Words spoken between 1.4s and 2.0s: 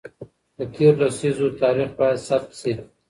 تاریخ